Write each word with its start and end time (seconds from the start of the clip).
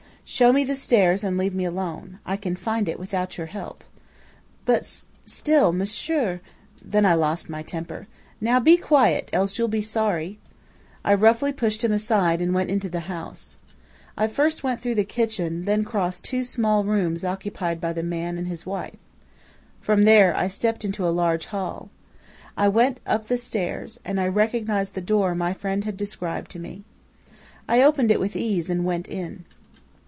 "'Show 0.23 0.53
me 0.53 0.63
the 0.63 0.75
stairs 0.75 1.25
and 1.25 1.37
leave 1.37 1.53
me 1.53 1.65
alone. 1.65 2.19
I 2.25 2.37
can 2.37 2.55
find 2.55 2.87
it 2.87 2.97
without 2.97 3.37
your 3.37 3.47
help.' 3.47 3.83
"'But 4.63 4.85
still 5.25 5.73
monsieur' 5.73 6.39
"Then 6.81 7.05
I 7.05 7.15
lost 7.15 7.49
my 7.49 7.61
temper. 7.63 8.07
"'Now 8.39 8.61
be 8.61 8.77
quiet! 8.77 9.29
Else 9.33 9.57
you'll 9.57 9.67
be 9.67 9.81
sorry!' 9.81 10.39
"I 11.03 11.15
roughly 11.15 11.51
pushed 11.51 11.83
him 11.83 11.91
aside 11.91 12.39
and 12.39 12.53
went 12.53 12.69
into 12.69 12.87
the 12.87 13.09
house. 13.11 13.57
"I 14.17 14.27
first 14.29 14.63
went 14.63 14.79
through 14.79 14.95
the 14.95 15.03
kitchen, 15.03 15.65
then 15.65 15.83
crossed 15.83 16.23
two 16.23 16.45
small 16.45 16.85
rooms 16.85 17.25
occupied 17.25 17.81
by 17.81 17.91
the 17.91 18.03
man 18.03 18.37
and 18.37 18.47
his 18.47 18.65
wife. 18.65 18.95
From 19.81 20.05
there 20.05 20.33
I 20.37 20.47
stepped 20.47 20.85
into 20.85 21.05
a 21.05 21.09
large 21.09 21.47
hall. 21.47 21.89
I 22.55 22.69
went 22.69 23.01
up 23.05 23.27
the 23.27 23.37
stairs, 23.37 23.99
and 24.05 24.17
I 24.21 24.29
recognized 24.29 24.93
the 24.93 25.01
door 25.01 25.35
my 25.35 25.51
friend 25.51 25.83
had 25.83 25.97
described 25.97 26.51
to 26.51 26.59
me. 26.59 26.85
"I 27.67 27.81
opened 27.81 28.11
it 28.11 28.19
with 28.21 28.37
ease 28.37 28.69
and 28.69 28.85
went 28.85 29.09
in. 29.09 29.43